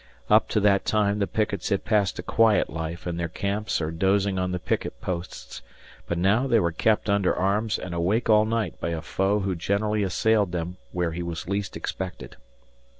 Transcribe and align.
Up 0.31 0.49
to 0.49 0.59
that 0.61 0.83
time 0.83 1.19
the 1.19 1.27
pickets 1.27 1.69
had 1.69 1.85
passed 1.85 2.17
a 2.17 2.23
quiet 2.23 2.71
life 2.71 3.05
in 3.05 3.17
their 3.17 3.27
camps 3.29 3.79
or 3.79 3.91
dozing 3.91 4.39
on 4.39 4.51
the 4.51 4.57
picket 4.57 4.99
posts, 4.99 5.61
but 6.07 6.17
now 6.17 6.47
they 6.47 6.59
were 6.59 6.71
kept 6.71 7.07
under 7.07 7.35
arms 7.35 7.77
and 7.77 7.93
awake 7.93 8.27
all 8.27 8.45
night 8.45 8.79
by 8.81 8.89
a 8.89 9.03
foe 9.03 9.41
who 9.41 9.53
generally 9.53 10.01
assailed 10.01 10.53
them 10.53 10.77
where 10.91 11.11
he 11.11 11.21
was 11.21 11.47
least 11.47 11.77
expected. 11.77 12.35